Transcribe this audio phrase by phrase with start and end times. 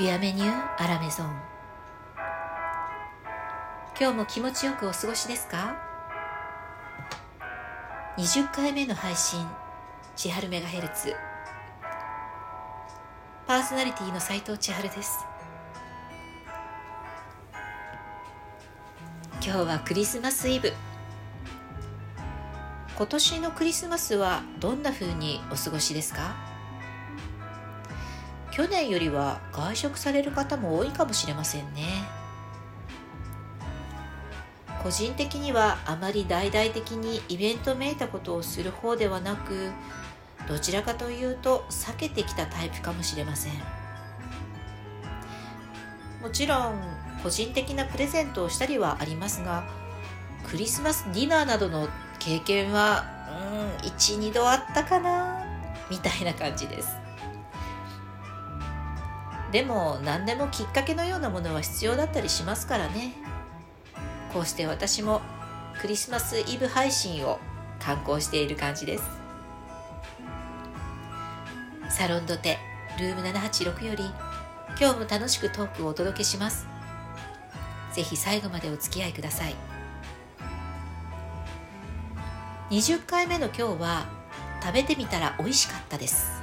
[0.00, 1.26] ビアメニューアラメゾン
[4.00, 5.76] 今日も気持ちよくお過ごしですか
[8.16, 9.46] ？20回目の配信
[10.16, 11.14] 千春メガヘルツ。
[13.46, 15.18] パーソナリティの斉藤千春です。
[19.44, 20.72] 今日はクリスマスイブ。
[22.96, 26.49] 今年のクリスマスはどんな風にお過ごしですか？
[28.50, 31.84] 去年よりは外食される方も多いかもしれませんね。
[34.82, 39.70] 個人的にはあまり大々的にイベントめいたことをする方ではなく
[40.48, 43.52] どちらかというと避けてきたタイプかもしれません。
[46.22, 46.80] もちろん
[47.22, 49.64] 個人的なプレゼントをしたりはありますが
[50.48, 53.04] クリスマスディナーなどの経験は
[53.82, 55.44] うん12度あったかな
[55.90, 56.99] みたいな感じです。
[59.52, 63.12] でも何でもきっかけのようなものは必要だったりしますからね。
[64.32, 65.20] こうして私も
[65.80, 67.40] クリスマスイブ配信を
[67.80, 69.04] 観光している感じです。
[71.88, 72.58] サロンドテ
[72.98, 74.04] ルーム786より
[74.80, 76.66] 今日も楽しくトークをお届けします。
[77.92, 79.56] ぜひ最後までお付き合いください。
[82.70, 84.06] 20回目の今日は
[84.62, 86.39] 食べてみたら美味しかったです。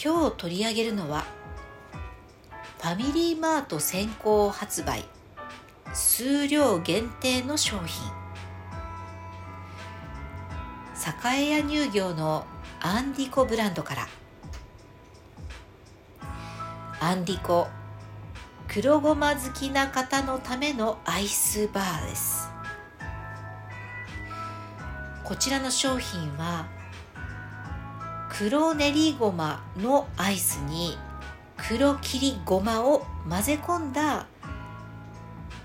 [0.00, 1.26] 今日取り上げるのは
[2.78, 5.04] ファミリーマート先行発売
[5.92, 8.08] 数量限定の商品。
[11.34, 12.44] 栄屋乳業の
[12.80, 14.08] アンディコブランドから
[17.00, 17.66] アンディコ
[18.68, 22.48] 黒ごま好きな方のためのアイスバーです。
[25.24, 26.77] こちらの商品は
[28.38, 30.96] 黒練りごまのアイスに
[31.56, 34.28] 黒切りごまを混ぜ込んだ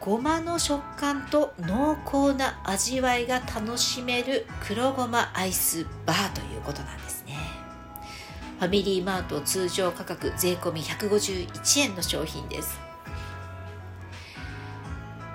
[0.00, 7.36] ごまの食感と濃厚な味わいが楽しめる黒ごまアイスバーということなんですね。
[8.58, 12.80] ファミリーマート通常価格税込151円の商品です。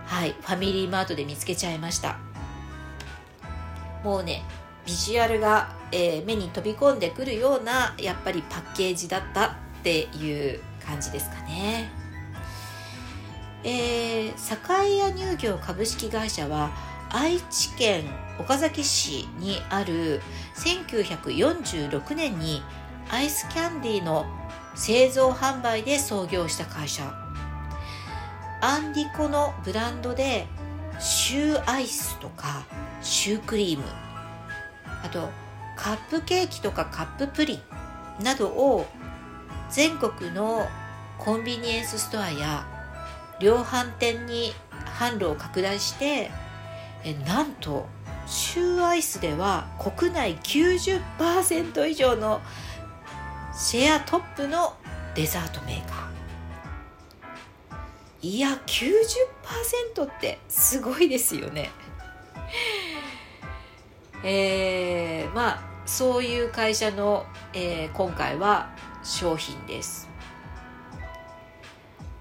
[0.08, 2.18] はいファミリーマートで見つけちゃいました。
[4.03, 4.44] もうね
[4.88, 9.52] ビジュアルが、えー、目に飛び込んでくるようなやっぱりパッケージだったっ
[9.84, 11.92] ていう感じですかね。
[13.66, 16.72] えー、栄屋乳業株式会社は
[17.09, 18.06] 愛知県
[18.40, 20.22] 岡崎市にある
[20.56, 22.62] 1946年に
[23.09, 24.26] アイスキャンディーの
[24.76, 27.03] 製造販売で創業した会社
[28.62, 30.47] アンディコのブランドで
[31.00, 32.66] シューアイスとか
[33.02, 33.84] シュークリーム
[35.03, 35.30] あと
[35.75, 37.59] カップケーキとかカッププリ
[38.19, 38.88] ンなどを
[39.69, 40.68] 全国の
[41.18, 42.66] コンビニエンスストアや
[43.40, 44.53] 量販店に
[45.00, 46.31] 販路を拡大して
[47.03, 47.88] えなんと
[48.25, 52.41] シューアイスでは国内90%以上の
[53.53, 54.75] シェアトップの
[55.16, 56.08] デザートメーカー。
[58.22, 61.69] いや90%ってすごいですよね。
[64.30, 70.10] えー、まあそういう会社の、えー、今回は商品です。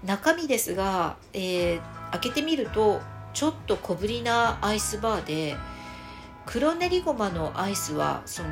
[0.05, 3.01] 中身ですが、えー、開けてみると
[3.33, 5.57] ちょっと小ぶりなアイスバーで
[6.45, 8.49] 黒練りごまのアイスはその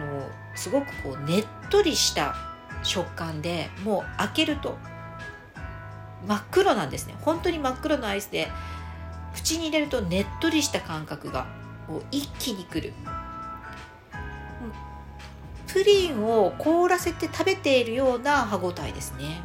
[0.55, 2.35] すごくこうねっとりした
[2.83, 4.77] 食感でもう開けると
[6.27, 7.15] 真っ黒なんですね。
[7.21, 8.49] 本当に真っ黒のアイスで
[9.33, 11.47] 口に入れるとねっとりした感覚が
[11.87, 12.91] もう一気にくる。
[15.75, 19.43] プリンを凍らせて食べているような歯ごたえですね。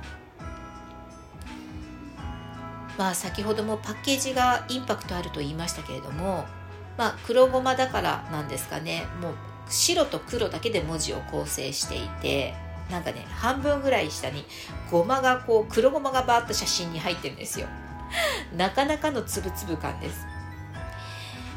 [2.97, 6.45] まあ先ほどもパッケージがインパクトあると言いましたけれども
[6.97, 9.07] まあ黒ごまだからなんですかね。
[9.21, 9.35] もう
[9.69, 12.55] 白と黒だけで文字を構成していて
[12.93, 14.45] なんかね半分ぐらい下に
[14.89, 17.67] ごまがこう黒ごまがバーッと写真に入ってるんですよ。
[18.57, 20.25] なかなかのつぶつぶ感です。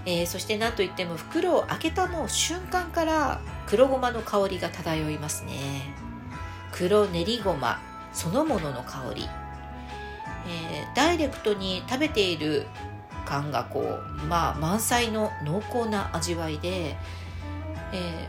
[0.06, 5.94] えー、そして何といっても袋を開けたの瞬間から黒ごまの香りが漂いますね。
[6.72, 7.80] 黒練りごま
[8.12, 9.30] そのものの香り、
[10.48, 12.66] えー、ダイレクトに食べている
[13.26, 16.98] 感がこうまあ満載の濃厚な味わいで、
[17.94, 18.28] え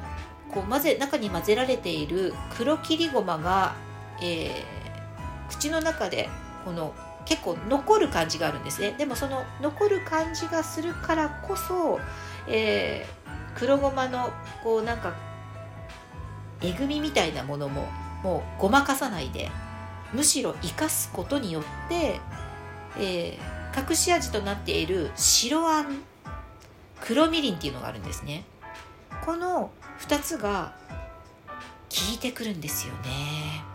[0.50, 3.74] ー、こう混ぜ中に混ぜられている黒切りごまが、
[4.22, 6.28] えー、口の中で
[6.64, 6.94] この
[7.24, 8.92] 結構残る感じがあるんですね。
[8.92, 11.98] でもその残る感じがするからこそ、
[12.46, 14.30] えー、黒ごまの
[14.62, 15.14] こうなんか
[16.60, 17.88] えぐみみたいなものも
[18.22, 19.50] もうごまかさないで
[20.12, 22.20] むしろ生かすことによって、
[22.98, 26.02] えー、隠し味となっている白あん
[27.00, 28.44] 黒みりんっていうのがあるんですね。
[29.24, 29.70] この
[30.00, 30.74] 2つが
[31.90, 33.73] 効いてくるんですよね。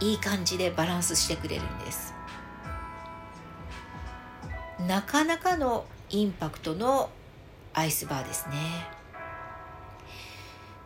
[0.00, 2.14] いい感じでバランスしてくれるんです。
[4.86, 7.10] なかなかのインパクトの
[7.74, 8.56] アイスバーですね。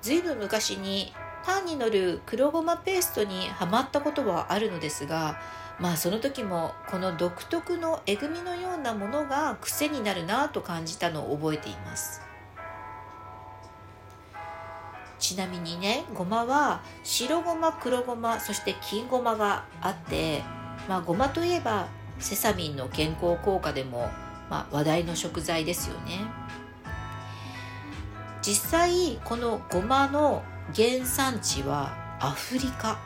[0.02, 1.14] ずいぶん昔に
[1.44, 5.40] パンに乗る黒ごまペーストにはまったことはあるのですが
[5.78, 12.23] まあその時もこの独特のえぐみのようなものが癖になるなと感じたのを覚えています。
[15.24, 20.42] ちなみにねごまは白ごま黒ごまそして金ごまがあって
[20.86, 21.88] まあごまといえば
[22.18, 24.10] セサミンの健康効果でも、
[24.50, 26.20] まあ、話題の食材ですよね。
[28.42, 30.42] 実際このごまの
[30.76, 33.00] 原産地はアフリカ。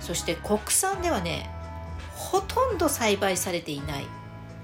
[0.00, 1.50] そして国産ではね
[2.16, 4.06] ほとんど栽培されていない。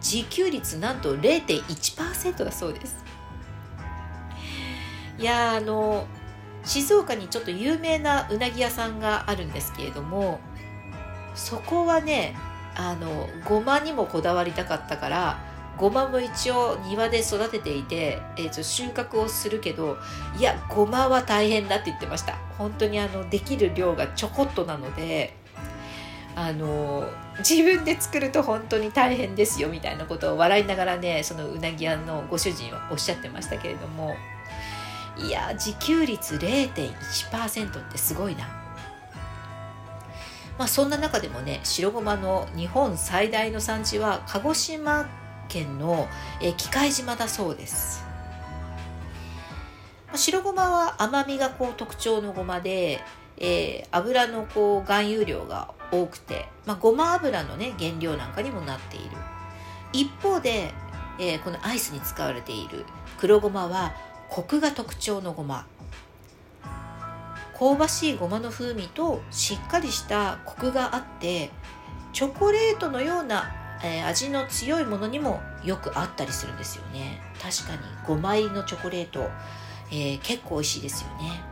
[0.03, 3.10] 自給率なんと0.1%だそうです。
[5.21, 6.07] いやあの
[6.65, 10.41] 静岡にちょっと有名なうなぎ屋さんがあるんですけれども
[11.35, 12.35] そこはね
[12.75, 19.99] あのごまにもこだわりたかったからごまも一応庭で育てていて、えー、と収穫をするけど
[20.39, 22.35] いやごまは大変だって言ってました。
[22.59, 25.35] 本当にあのできる量がちょこっとなので
[26.37, 27.05] あの
[27.39, 34.15] 自分で作ると本当に大変ですよみたいなことを笑いながらねそのうなぎ屋のご主人はおっしゃってましたけれども。
[35.23, 38.49] いや自給率0.1%ってすごいな。
[40.59, 45.09] まあ、そんな中でもね白ごまの日本最大の産地は鹿児島
[45.49, 46.07] 県の
[46.57, 48.05] 喜界島だそうです。
[50.15, 53.01] 白ごまは甘みがこう特徴のごまで、
[53.37, 59.17] えー、油のこう含有量が多くて、まあ、ごま油のね原料なんかにもなっている
[59.93, 60.73] 一方で、
[61.19, 62.85] えー、このアイスに使われている
[63.19, 63.93] 黒ごまは
[64.31, 65.67] コクが特徴のごま。
[67.59, 71.51] 香ばしいごまの風味としっかりしたコクがあって
[72.15, 73.51] チョコレートのような、
[73.85, 77.21] えー、味の強いものにもよくあったりするんですよね。
[77.43, 79.29] 確かに5枚のチョコレート、
[79.91, 81.43] えー、結構美味しいですよね、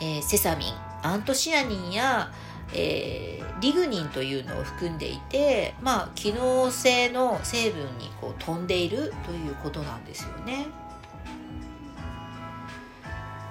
[0.00, 0.74] えー、セサミン。
[1.02, 2.32] アントシアニンや、
[2.74, 10.66] えー、リグニンというのを含んでいてまあ機能性の成分にこう飛んでいるということなんですよね。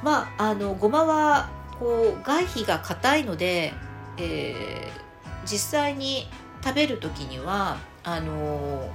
[0.05, 1.49] まああのごまは
[1.79, 3.73] こう外皮が硬いので、
[4.17, 6.27] えー、実際に
[6.63, 8.87] 食べる時にはあの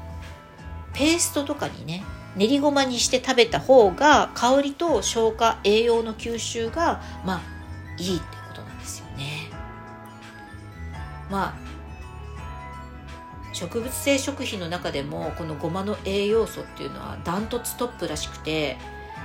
[0.93, 2.05] ペーストとかにね
[2.37, 7.41] 練りごまにして食べた方が香りと消化栄養の吸収がまあ
[7.99, 9.51] いいってことなんですよね。
[11.29, 11.71] まあ
[13.53, 18.79] 植物性食品の中でもこのごまの栄養素っていうのはダントツトップらしくて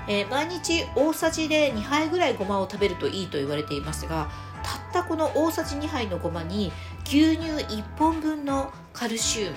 [0.08, 4.30] えー、毎日大さじで2杯ぐらいごまを食べるといいと言われていますが
[4.64, 6.72] たったこの大さじ2杯のごまに
[7.06, 9.56] 牛乳1本分のカルシウム、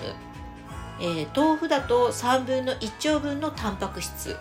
[1.00, 4.36] えー、豆腐だと3分の1丁分のタンパク質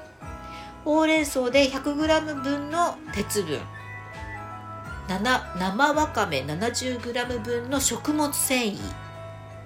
[0.83, 3.59] ほうれん草で 100g 分の鉄分
[5.07, 8.77] 生わかめ 70g 分の食物繊維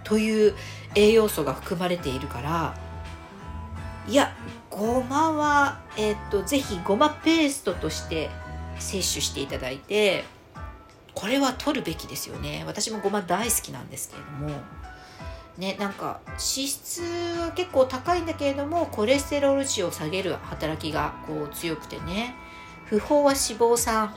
[0.03, 0.55] という
[0.95, 2.75] 栄養素が含まれているから
[4.07, 4.35] いや
[4.71, 8.29] ごまは、えっと、ぜひごまペーストとして
[8.79, 10.23] 摂取していただいて
[11.13, 12.63] これは取るべきですよね。
[12.65, 14.61] 私もごま大好きなんですけれども。
[15.57, 17.01] ねなんか脂質
[17.37, 22.33] は結構高いんだけれどもコレステロール値を下げる働きがこう強くてね。
[22.85, 24.15] 不飽和脂肪酸、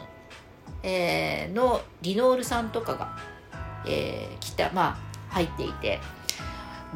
[0.82, 3.16] えー、のリノール酸とかが、
[3.86, 4.96] えー、きたま
[5.30, 6.00] あ入っていて。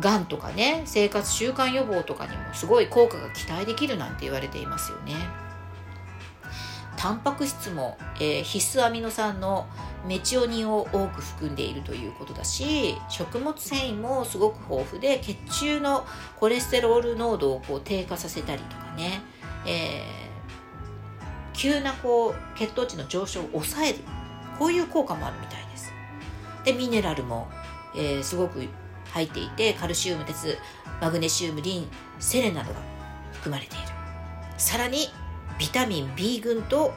[0.00, 5.14] がんとかね生活習慣予防とかにもすごい効果が期待できるなんて言われていますよね。
[6.96, 9.68] タンパク質も、えー、必須アミノ酸の
[10.08, 16.04] メチオニンを多く含んでいるということだし食物繊維もすごく豊富で血中の
[16.40, 19.20] コレステロール濃度をこう低下させたりとかね、
[19.64, 23.98] えー、急なこう血糖値の上昇を抑える。
[24.58, 25.92] こういう効果もあるみたいです。
[26.64, 27.48] でミネラルも、
[27.94, 28.66] えー、すごく
[29.18, 30.58] 入っていてカルシウム鉄
[31.00, 32.80] マグネシウムリンセレンなどが
[33.32, 33.84] 含まれている。
[34.56, 35.08] さらに
[35.58, 36.92] ビタミン B 群と、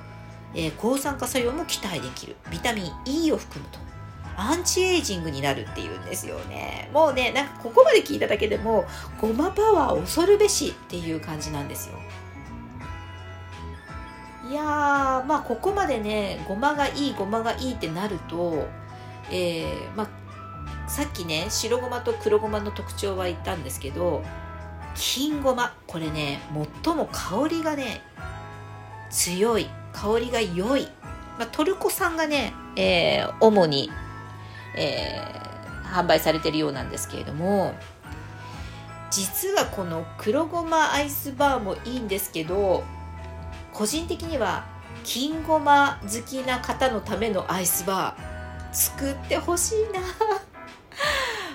[0.53, 2.35] えー、抗酸化作用も期待できる。
[2.51, 3.79] ビタミン E を含むと。
[4.37, 6.89] アンチエイジングになるっていうんですよね。
[6.93, 8.85] もうねなんかここまで聞いただけでも
[9.19, 11.95] ごまパワー恐るべしっていう感じなんですよ。
[14.49, 14.63] いや
[15.27, 18.67] まあここまでねごまがいいごまがいいってなると、
[19.29, 20.07] えー、まあ、
[20.91, 24.21] さっきね白ごまと黒ごまの特徴は言ったんですけど
[24.93, 26.41] 金ごまこれね
[26.83, 28.01] 最も香りがね
[29.09, 30.89] 強い香りが良い、
[31.39, 33.89] まあ、トルコ産がね、えー、主に、
[34.75, 37.73] えー、販売されてるようなんですけれども
[39.11, 42.83] 実はこの黒ごまアイスバーもいいんですけど
[43.71, 44.65] 個人的には
[45.05, 50.01] 金ごま好きな方のためのアイスバー作ってほしいな。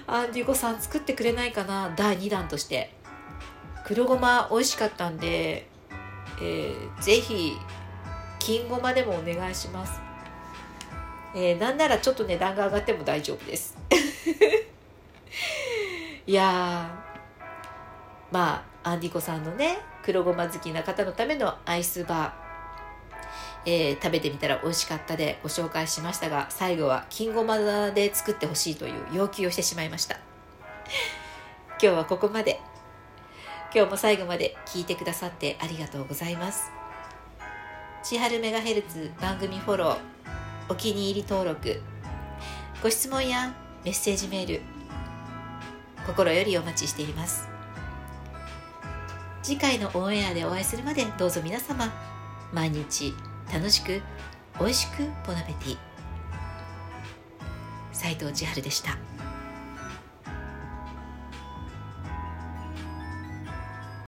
[0.07, 1.93] アンディゴさん作ってくれないかな？
[1.97, 2.93] 第2弾として。
[3.85, 5.69] 黒ごま美味しかったんで、
[6.43, 7.57] えー、ぜひ
[8.41, 10.01] 金ごまでもお願いします、
[11.37, 13.79] えー、なんならちょっと値段が上がっても大丈夫です。
[16.27, 16.91] いや
[18.33, 22.33] まあアンディコさんのね黒ごま好きな方のためのアイスバー、
[23.67, 27.59] えー、食べてみたら美味しかったでご紹介しましたが最後は金ごま
[27.91, 30.19] で作ってほしいという要求をしてしまいました。
[31.79, 32.61] 今日はここまで。
[33.75, 36.71] 今日も最後まで聞いてくださってありがとうございます。
[38.03, 39.99] 千春メガヘルツ番組フォロー
[40.69, 41.83] お気に入り登録。
[42.83, 43.53] ご質問や
[43.85, 44.63] メッセージメール
[46.07, 47.49] 心よりお待ちしています。
[49.43, 51.93] 次回のオンエアでお会いするまでどうぞ皆様
[52.53, 53.15] 毎日
[53.53, 54.01] 楽しく
[54.59, 55.79] 美味しくボナペティ
[57.93, 58.97] 斉藤千春でした。